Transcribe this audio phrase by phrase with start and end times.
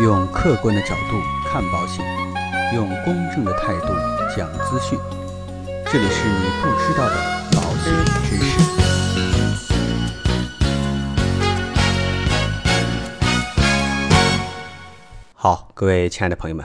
[0.00, 2.02] 用客观的角度看保险，
[2.74, 3.88] 用公正的态度
[4.34, 4.98] 讲资讯。
[5.92, 7.16] 这里是你不知道的
[7.52, 7.92] 保险
[8.24, 8.58] 知识。
[15.34, 16.64] 好，各位亲爱的朋友们，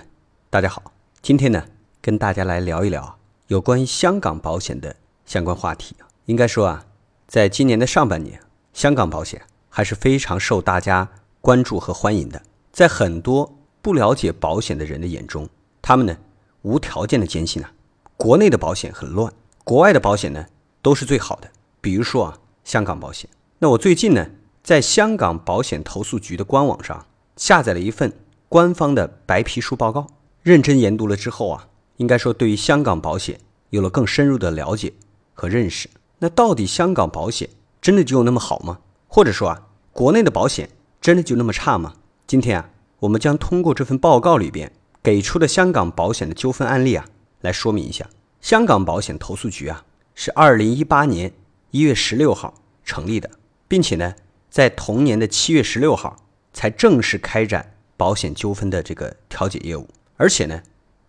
[0.49, 0.81] 大家好。
[1.21, 1.61] 今天呢，
[2.01, 3.17] 跟大家来聊一聊
[3.47, 4.95] 有关香港保险的
[5.25, 5.97] 相关话题。
[6.27, 6.85] 应该说啊，
[7.27, 8.39] 在今年的上半年，
[8.71, 11.09] 香港保险还是非常受大家
[11.41, 12.41] 关注和欢迎的。
[12.75, 15.47] 在很多不了解保险的人的眼中，
[15.81, 16.17] 他们呢
[16.63, 17.71] 无条件的坚信啊，
[18.17, 19.31] 国内的保险很乱，
[19.63, 20.45] 国外的保险呢
[20.81, 21.49] 都是最好的。
[21.79, 23.29] 比如说啊，香港保险。
[23.59, 24.27] 那我最近呢，
[24.61, 27.05] 在香港保险投诉局的官网上
[27.37, 28.11] 下载了一份
[28.49, 30.07] 官方的白皮书报告，
[30.43, 33.39] 认真研读了之后啊，应该说对于香港保险
[33.69, 34.91] 有了更深入的了解
[35.33, 35.89] 和认识。
[36.19, 38.79] 那到底香港保险真的就那么好吗？
[39.07, 40.69] 或者说啊，国内的保险
[40.99, 41.93] 真的就那么差吗？
[42.27, 42.71] 今天啊，
[43.01, 44.71] 我们将通过这份报告里边
[45.03, 47.05] 给出的香港保险的纠纷案例啊，
[47.41, 48.09] 来说明一下。
[48.41, 51.31] 香港保险投诉局啊，是二零一八年
[51.69, 53.29] 一月十六号成立的，
[53.67, 54.15] 并且呢，
[54.49, 56.15] 在同年的七月十六号
[56.51, 59.87] 才正式开展保险纠纷的这个调解业务。
[60.17, 60.63] 而且呢，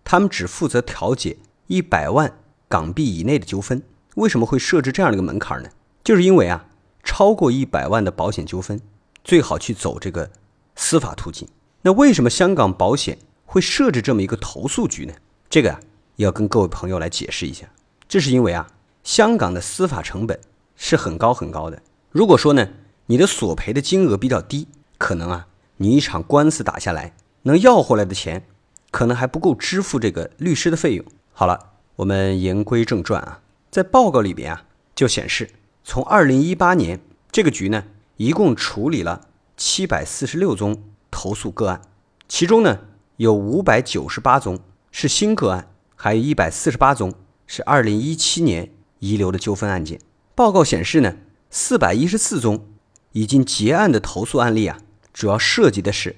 [0.05, 2.37] 他们只负责调解一百万
[2.69, 3.83] 港币以内的纠纷。
[4.17, 5.71] 为什么会设置这样的一个门槛呢？
[6.05, 6.67] 就是因为啊，
[7.03, 8.79] 超过一百万的保险纠纷，
[9.25, 10.31] 最好去走这个。
[10.77, 11.49] 司法途径，
[11.83, 15.15] 那为什么香港保险会设置这么一个投诉局呢？
[15.49, 15.81] 这个啊，
[16.17, 17.67] 要跟各位朋友来解释一下。
[18.07, 18.69] 这是因为啊，
[19.03, 20.39] 香港的司法成本
[20.77, 21.83] 是很高很高的。
[22.11, 22.69] 如果说呢，
[23.07, 24.69] 你的索赔的金额比较低，
[24.99, 25.47] 可能啊，
[25.79, 28.47] 你一场官司打下来，能要回来的钱，
[28.91, 31.05] 可能还不够支付这个律师的费用。
[31.33, 33.41] 好了，我们言归正传啊，
[33.71, 35.51] 在报告里边啊，就显示，
[35.83, 37.01] 从二零一八年
[37.33, 37.85] 这个局呢，
[38.17, 39.29] 一共处理了。
[39.57, 41.81] 七百四十六宗投诉个案，
[42.29, 42.81] 其中呢
[43.17, 47.15] 有五百九十八宗是新个案，还有一百四十八宗
[47.47, 49.99] 是二零一七年遗留的纠纷案件。
[50.35, 51.17] 报告显示呢，
[51.49, 52.67] 四百一十四宗
[53.13, 54.79] 已经结案的投诉案例啊，
[55.15, 56.17] 主要涉及的是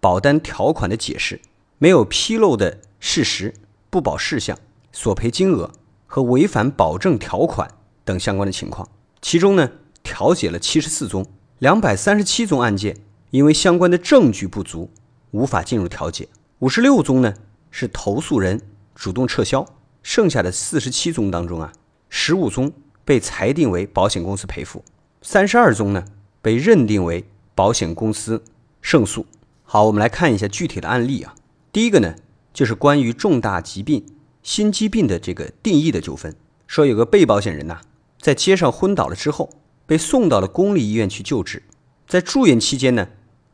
[0.00, 1.40] 保单条款的解释
[1.78, 3.54] 没有披露的事实、
[3.88, 4.58] 不保事项、
[4.90, 5.70] 索赔金额
[6.08, 7.70] 和违反保证条款
[8.04, 8.88] 等相关的情况。
[9.22, 9.70] 其中呢，
[10.02, 11.24] 调解了七十四宗。
[11.60, 12.96] 两百三十七宗案件
[13.32, 14.90] 因为相关的证据不足，
[15.32, 16.24] 无法进入调解；
[16.60, 17.34] 五十六宗呢
[17.70, 18.62] 是投诉人
[18.94, 19.66] 主动撤销。
[20.02, 21.70] 剩下的四十七宗当中啊，
[22.08, 22.72] 十五宗
[23.04, 24.82] 被裁定为保险公司赔付，
[25.20, 26.02] 三十二宗呢
[26.40, 28.42] 被认定为保险公司
[28.80, 29.26] 胜诉。
[29.62, 31.34] 好，我们来看一下具体的案例啊。
[31.70, 32.14] 第一个呢
[32.54, 34.06] 就是关于重大疾病、
[34.42, 36.34] 心肌病的这个定义的纠纷，
[36.66, 37.82] 说有个被保险人呐
[38.18, 39.50] 在街上昏倒了之后。
[39.90, 41.64] 被送到了公立医院去救治，
[42.06, 43.08] 在住院期间呢，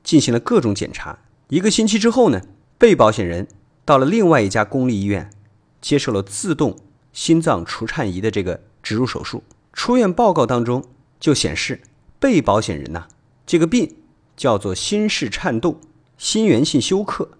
[0.04, 1.20] 进行了各种检查。
[1.48, 2.42] 一个星期之后呢，
[2.76, 3.48] 被保险人
[3.86, 5.30] 到了另外一家公立医院，
[5.80, 6.76] 接受了自动
[7.10, 9.44] 心脏除颤仪的这个植入手术。
[9.72, 10.84] 出院报告当中
[11.18, 11.80] 就显示，
[12.18, 13.06] 被保险人呐，
[13.46, 13.96] 这个病
[14.36, 15.80] 叫做心室颤动、
[16.18, 17.30] 心源性休克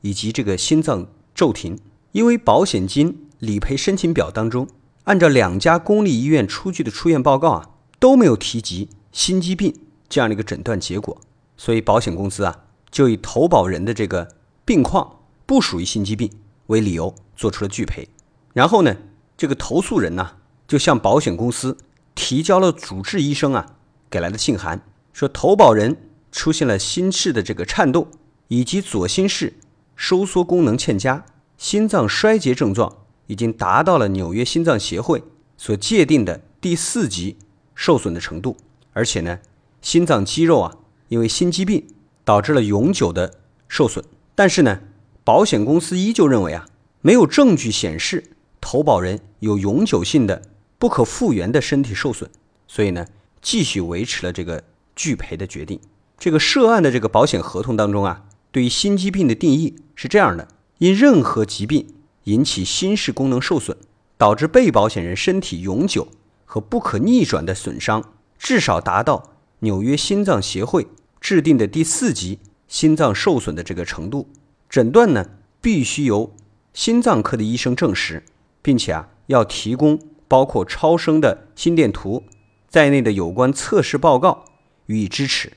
[0.00, 1.78] 以及这个心脏骤停。
[2.12, 4.66] 因为保险金理赔申请表当中，
[5.04, 7.72] 按照两家公立医院出具的出院报告啊。
[7.98, 9.74] 都没有提及心肌病
[10.08, 11.20] 这样的一个诊断结果，
[11.56, 14.28] 所以保险公司啊就以投保人的这个
[14.64, 16.30] 病况不属于心肌病
[16.66, 18.08] 为理由做出了拒赔。
[18.52, 18.96] 然后呢，
[19.36, 20.36] 这个投诉人呢
[20.68, 21.76] 就向保险公司
[22.14, 23.76] 提交了主治医生啊
[24.10, 24.82] 给来的信函，
[25.12, 25.96] 说投保人
[26.30, 28.08] 出现了心室的这个颤动，
[28.48, 29.54] 以及左心室
[29.94, 31.24] 收缩功能欠佳，
[31.56, 35.22] 心脏衰竭症状已经达到了纽约心脏协会
[35.56, 37.36] 所界定的第四级。
[37.76, 38.56] 受损的程度，
[38.92, 39.38] 而且呢，
[39.80, 40.76] 心脏肌肉啊，
[41.06, 41.86] 因为心肌病
[42.24, 43.34] 导致了永久的
[43.68, 44.04] 受损。
[44.34, 44.80] 但是呢，
[45.22, 46.66] 保险公司依旧认为啊，
[47.02, 48.24] 没有证据显示
[48.60, 50.42] 投保人有永久性的
[50.78, 52.28] 不可复原的身体受损，
[52.66, 53.06] 所以呢，
[53.40, 54.64] 继续维持了这个
[54.96, 55.78] 拒赔的决定。
[56.18, 60.48] 这个涉案的这个保险合同当中啊，对于心肌病的定义是这样的：
[60.78, 61.86] 因任何疾病
[62.24, 63.76] 引起心室功能受损，
[64.16, 66.08] 导致被保险人身体永久。
[66.46, 70.86] 和不可逆转的损伤，至少达到纽约心脏协会
[71.20, 74.30] 制定的第四级心脏受损的这个程度。
[74.70, 75.26] 诊断呢，
[75.60, 76.34] 必须由
[76.72, 78.22] 心脏科的医生证实，
[78.62, 79.98] 并且啊，要提供
[80.28, 82.24] 包括超声的心电图
[82.68, 84.44] 在内的有关测试报告
[84.86, 85.52] 予以支持。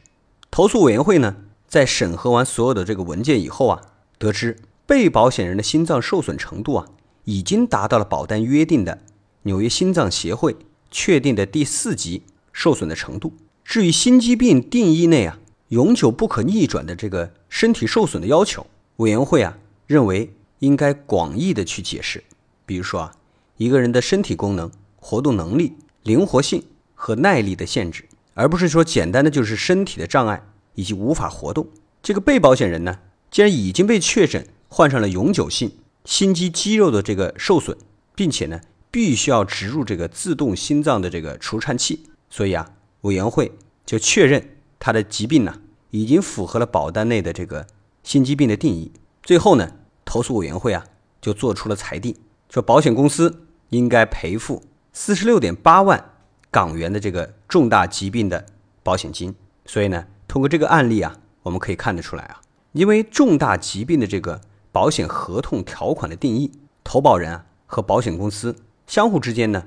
[0.51, 1.35] 投诉委员会呢，
[1.67, 3.81] 在审核完所有的这个文件以后啊，
[4.17, 6.87] 得知被保险人的心脏受损程度啊，
[7.25, 8.99] 已经达到了保单约定的
[9.43, 10.55] 纽约心脏协会。
[10.91, 13.33] 确定的第四级受损的程度。
[13.63, 18.65] 至于心肌病定义内啊，永久不可逆转的这个身体受损的要求，
[18.97, 22.23] 委员会啊认为应该广义的去解释。
[22.65, 23.15] 比如说啊，
[23.57, 26.63] 一个人的身体功能、活动能力、灵活性
[26.95, 30.43] 和耐力的限制，而不是说简单的就是身体的障碍
[30.73, 31.67] 以及无法活动。
[32.01, 32.99] 这个被保险人呢，
[33.29, 35.71] 既然已经被确诊患上了永久性
[36.05, 37.77] 心肌肌肉的这个受损，
[38.15, 42.71] 并且呢必须要植入这个自动心脏的这个除颤器，所以啊，
[43.01, 43.51] 委员会
[43.85, 47.67] 就确认他的疾病呢已经符合了保单内的这个
[48.03, 48.91] 心肌病的定义。
[49.21, 49.71] 最后呢，
[50.03, 50.85] 投诉委员会啊
[51.21, 52.15] 就做出了裁定。
[52.49, 56.13] 说保险公司应该赔付四十六点八万
[56.49, 58.45] 港元的这个重大疾病的
[58.81, 59.35] 保险金。
[59.65, 62.41] 所以呢，通过这个案例啊，我们可以看得出来啊，
[62.71, 64.41] 因为重大疾病的这个
[64.71, 66.51] 保险合同条款的定义，
[66.83, 68.55] 投保人啊和保险公司
[68.89, 69.65] 相互之间呢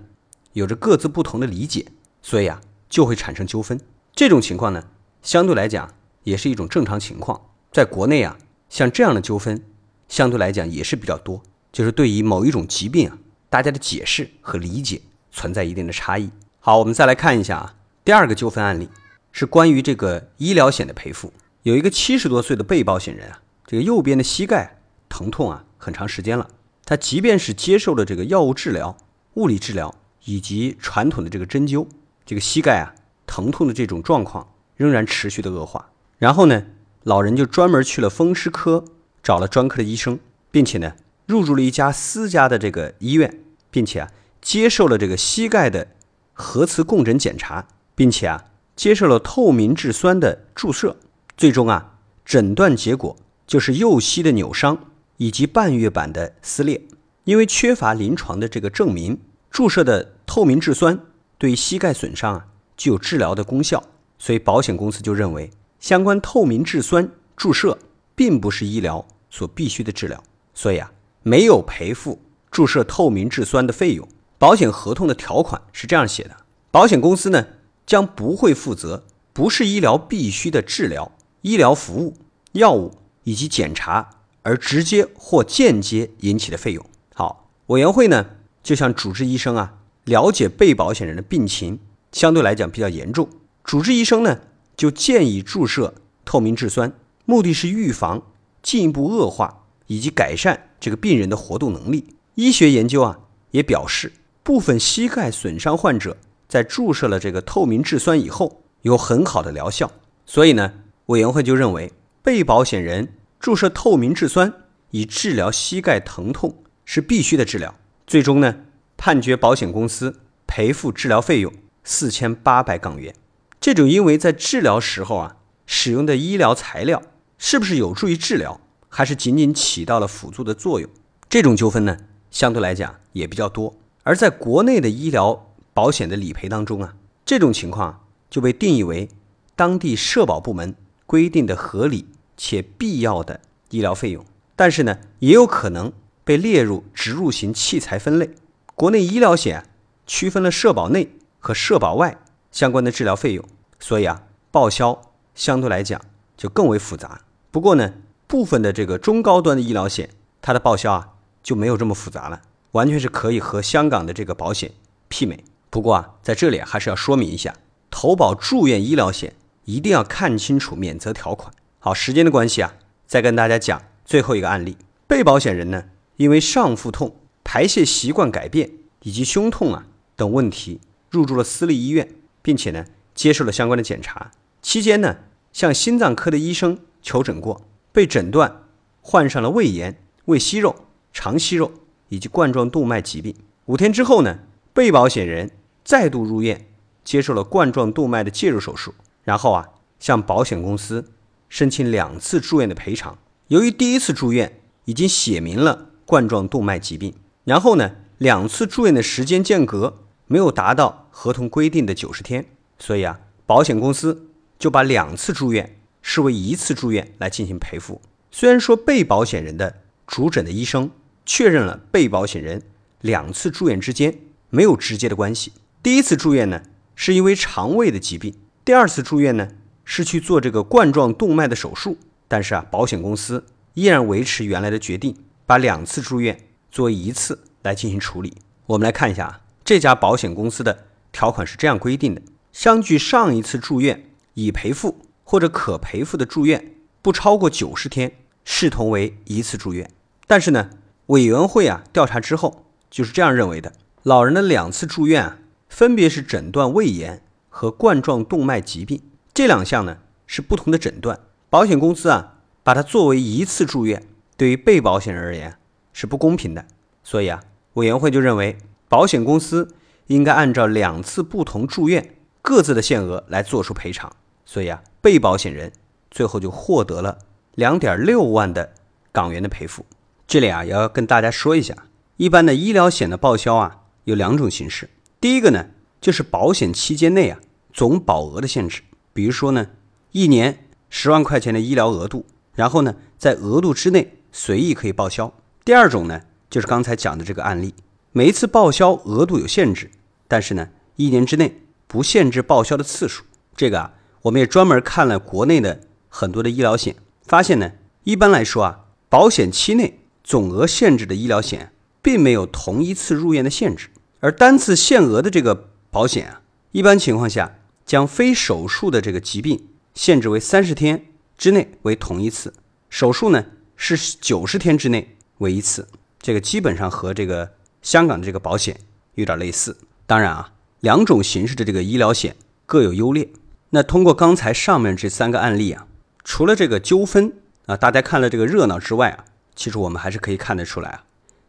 [0.52, 1.86] 有着各自不同的理解，
[2.22, 3.80] 所以啊就会产生纠纷。
[4.16, 4.82] 这种情况呢，
[5.22, 7.40] 相对来讲也是一种正常情况。
[7.70, 8.36] 在国内啊，
[8.69, 9.62] 像这样的纠纷
[10.08, 11.40] 相对来讲也是比较多。
[11.70, 16.28] 就是对于某一种疾病啊，大家的解释和理解存在一定的差异。
[16.58, 18.88] 好，我们再来看一下啊，第二个纠纷案例
[19.30, 21.32] 是关于这个医疗险的赔付。
[21.62, 26.48] 有一个七十多岁的被保险人啊，这个右边的膝盖疼痛啊很长时间了，
[26.84, 28.96] 他即便是接受了这个药物治疗、
[29.34, 29.94] 物理治疗
[30.25, 31.87] 以及传统的这个针灸，
[32.25, 32.94] 这个膝盖啊
[33.26, 35.90] 疼痛的这种状况仍然持续的恶化。
[36.19, 36.64] 然后呢，
[37.05, 38.84] 老人就专门去了风湿科，
[39.23, 40.19] 找了专科的医生，
[40.50, 40.94] 并且呢。
[41.25, 43.40] 入住了一家私家的这个医院，
[43.70, 44.11] 并且啊
[44.43, 45.87] 接受了这个膝盖的
[46.32, 50.96] 核磁共振检查，并且啊接受了透明质酸的注射，
[51.37, 51.94] 最终啊
[52.25, 56.82] 诊断结果就是右膝的扭伤以及半月板的撕裂。
[57.24, 59.19] 因为缺乏临床的这个证明，
[59.50, 60.98] 注射的透明质酸
[61.38, 62.46] 对膝盖损伤啊
[62.76, 63.82] 具有治疗的功效，
[64.19, 67.78] 所以保险公司就认为相关透明质酸注射
[68.14, 70.22] 并不是医疗所必须的治疗，
[70.54, 70.92] 所以啊。
[71.24, 72.20] 没有赔付
[72.50, 74.08] 注射透明质酸的费用。
[74.40, 76.36] 保险合同的条款是这样写的：
[76.72, 77.46] 保险公司呢
[77.86, 82.16] 将不会负责不是医疗必须的治疗、医疗服务、
[82.54, 82.90] 药物
[83.22, 84.10] 以及检查
[84.42, 86.84] 而直接或间接引起的费用。
[87.14, 88.26] 好，委员会呢
[88.62, 89.74] 就向主治医生啊
[90.04, 91.78] 了解被保险人的病情
[92.10, 93.28] 相对来讲比较严重，
[93.64, 94.40] 主治医生呢
[94.76, 95.94] 就建议注射
[96.24, 96.92] 透明质酸，
[97.24, 98.22] 目的是预防
[98.62, 100.68] 进一步恶化以及改善。
[100.80, 103.20] 这个病人的活动能力，医学研究啊
[103.52, 104.12] 也表示，
[104.42, 106.16] 部分膝盖损伤患者
[106.48, 109.92] 在注射了这个透明质酸以后，有很好的疗效。
[110.26, 110.72] 所以呢，
[111.06, 114.52] 委员会就认为被保险人注射透明质酸
[114.90, 116.56] 以治疗膝盖疼痛
[116.94, 117.74] 是必须的治疗。
[118.06, 118.56] 最终呢，
[118.98, 121.50] 判决保险公司赔付治疗费用
[121.82, 123.14] 四千八百港元。
[123.58, 127.00] 这种因为在治疗时候啊使用的医疗材料
[127.38, 128.60] 是不是有助于治疗？
[128.90, 130.90] 还是仅仅起到了辅助的作用，
[131.30, 131.96] 这种纠纷呢，
[132.30, 133.74] 相对来讲也比较多。
[134.02, 139.08] 而在国内的医疗保险的理赔当中啊，这种情况就被定义为
[139.56, 140.74] 当地社保部门
[141.06, 142.04] 规定的合理
[142.36, 143.40] 且必要的
[143.70, 144.22] 医疗费用，
[144.54, 145.90] 但是呢，也有可能
[146.24, 148.30] 被列入植入型器材分类。
[148.74, 149.66] 国内医疗险
[150.06, 152.19] 区分了社保内和社保外
[152.50, 153.44] 相关的治疗费用，
[153.78, 156.00] 所以啊，报销相对来讲
[156.36, 157.22] 就更为复杂。
[157.50, 157.94] 不过呢。
[158.28, 160.08] 部分的这个中高端的医疗险，
[160.41, 161.08] 它的报销啊
[161.43, 164.72] 就没有这么复杂了，完全是可以和香港的这个保险
[165.10, 165.44] 媲美。
[165.69, 167.55] 不过啊，在这里还是要说明一下，
[167.91, 169.34] 投保住院医疗险
[169.67, 171.52] 一定要看清楚免责条款。
[171.79, 172.72] 好，时间的关系啊，
[173.06, 175.84] 再跟大家讲最后一个案例：被保险人呢，
[176.22, 178.70] 因为上腹痛、排泄习惯改变
[179.02, 182.08] 以及胸痛啊等问题，入住了私立医院，
[182.41, 184.31] 并且呢接受了相关的检查，
[184.62, 185.17] 期间呢
[185.52, 187.62] 向心脏科的医生求诊过。
[187.91, 188.62] 被诊断
[189.00, 191.72] 患上了胃炎、胃息肉、肠息肉
[192.08, 193.34] 以及冠状动脉疾病。
[193.67, 194.38] 五天之后呢，
[194.72, 195.50] 被保险人
[195.84, 196.69] 再度入院，
[197.05, 201.10] 接受了冠状动脉的介入手术，然后啊，向保险公司
[201.48, 203.19] 申请两次住院的赔偿。
[203.48, 212.46] 由于第一次住院已经写明了冠状动脉疾病，然后呢，两次住院的时间间隔没有达到合同规定的九十天，
[212.78, 214.28] 所以啊，保险公司
[214.58, 215.76] 就把两次住院。
[216.04, 218.02] 视为一次住院来进行赔付。
[218.32, 220.90] 虽然说被保险人的主诊的医生
[221.24, 222.60] 确认了被保险人
[223.02, 224.18] 两次住院之间
[224.50, 226.60] 没有直接的关系，第一次住院呢
[226.96, 229.46] 是因为肠胃的疾病，第二次住院呢
[229.84, 233.44] 是去做这个冠状动脉的手术，但是啊，保险公司
[233.74, 235.16] 依然维持原来的决定，
[235.46, 238.37] 把两次住院作为一次来进行处理。
[238.67, 242.22] 我们来看一下啊，这家保险公司的条款是这样规定的：
[242.53, 244.99] 相距上一次住院已赔付。
[245.25, 248.13] 或者可赔付的住院不超过九十天，
[248.44, 249.91] 视同为一次住院。
[250.27, 250.69] 但是呢，
[251.06, 253.72] 委员会啊调查之后就是这样认为的：
[254.03, 255.39] 老人的两次住院啊，
[255.70, 259.01] 分别是诊断胃炎和冠状动脉疾病
[259.32, 261.19] 这两项呢是不同的诊断，
[261.49, 265.56] 保险公司啊把它作为一次住院，对于被保险人而言
[265.93, 266.65] 是不公平的。
[267.03, 267.43] 所以啊，
[267.74, 268.56] 委员会就认为
[268.89, 269.74] 保险公司
[270.06, 274.15] 应该按照两次不同住院各自的限额来做出赔偿。
[274.44, 275.72] 所以啊，被保险人
[276.10, 277.19] 最后就获得了
[277.55, 278.72] 两点六万的
[279.10, 279.86] 港元的赔付。
[280.27, 281.77] 这里啊，也要跟大家说一下，
[282.17, 284.89] 一般的医疗险的报销啊，有两种形式。
[285.20, 285.67] 第一个呢，
[286.01, 287.39] 就是保险期间内啊
[287.72, 289.69] 总保额的限制，比如说呢，
[290.10, 295.32] 一年十万块钱的医疗额度，然后呢，在额度之内随意可以报销。
[295.65, 297.74] 第二种呢，就是刚才讲的这个案例，
[298.10, 299.91] 每一次报销额度有限制，
[300.27, 303.22] 但是呢，一年之内不限制报销的次数。
[303.55, 307.72] 这个啊，我们也专门看了国内的很多的医疗险，发现呢，
[308.03, 310.01] 一般来说啊，保险期内。
[310.24, 313.89] 总额限制的医疗险并没有同一次入院的限制，
[314.20, 322.55] 而单次限额的这个保险啊，一般情况下将非手术的这个疾病限制为三十天之内为同一次，
[322.89, 323.46] 手术呢
[323.82, 325.89] 是九十天之内为一次。
[326.20, 328.79] 这个基本上和这个香港的这个保险
[329.17, 329.77] 有点类似。
[330.06, 333.29] 当然啊，两种形式的这个医疗险各有优劣。
[333.70, 335.89] 那通过刚才上面这三个案例啊，
[336.22, 337.32] 除了这个纠纷
[337.67, 339.24] 啊，大家看了这个热闹之外啊。
[339.56, 341.05] 其实我们还是可以看得出来啊，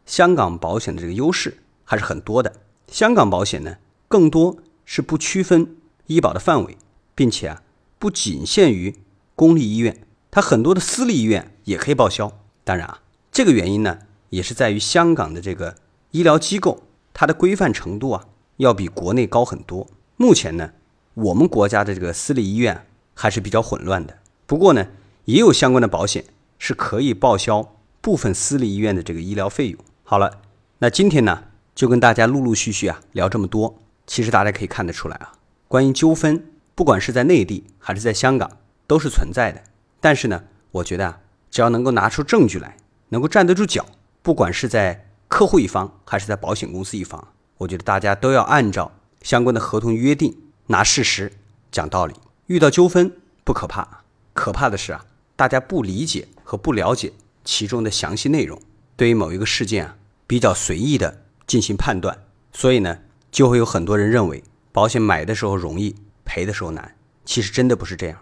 [0.07, 2.51] 香港保险的这个优势还是很多的。
[2.87, 5.75] 香港保险呢，更多是不区分
[6.07, 6.77] 医保的范围，
[7.13, 7.61] 并且啊，
[7.99, 8.95] 不仅限于
[9.35, 12.39] 公立医院，它很多的私立医院也可以报销。
[12.63, 13.99] 当然啊，这个原因呢，
[14.31, 15.75] 也是在于香港的这个
[16.09, 16.81] 医疗机构，
[17.13, 18.25] 它的规范程度啊，
[18.57, 19.85] 要比国内高很多。
[20.17, 20.71] 目前呢，
[21.13, 24.17] 我们国家的这个私立医院还是比较混乱的。
[24.47, 24.87] 不过呢，
[25.25, 26.25] 也有相关的保险
[26.57, 27.75] 是可以报销。
[28.01, 29.79] 部分私立医院的这个医疗费用。
[30.03, 30.41] 好了，
[30.79, 31.43] 那今天呢，
[31.75, 33.79] 就跟大家陆陆续续啊聊这么多。
[34.07, 35.33] 其实大家可以看得出来啊，
[35.69, 39.61] 关于纠纷，不管是在内地还是在香港，都是存在的。
[40.03, 41.19] 但是呢，我觉得啊，
[41.49, 42.75] 只要能够拿出证据来，
[43.07, 43.85] 能够站得住脚，
[44.21, 47.25] 不管是在客户一方还是在保险公司一方，
[47.59, 48.91] 我觉得大家都要按照
[49.21, 51.31] 相关的合同约定，拿事实
[51.71, 52.13] 讲道理。
[52.47, 53.13] 遇到纠纷
[53.45, 55.05] 不可怕，可怕的是啊，
[55.37, 57.13] 大家不理解和不了解。
[57.45, 58.61] 其中的详细内容，
[58.97, 59.95] 对于某一个事件啊，
[60.27, 62.99] 比较随意的进行判断，所以呢，
[63.31, 64.43] 就会有很多人认为
[64.73, 65.95] 保险买的时候容易，
[66.25, 66.95] 赔的时候难。
[67.23, 68.17] 其实真的不是这样，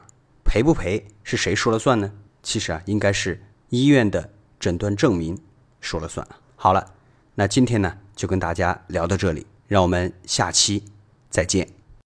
[0.51, 2.11] 赔不赔是谁说了算呢？
[2.43, 4.29] 其实啊，应该是医院的
[4.59, 5.41] 诊断证明
[5.79, 6.27] 说了算。
[6.57, 6.93] 好了，
[7.35, 10.83] 那今天呢，就跟大家聊到这里，让我们下期
[11.29, 11.65] 再见。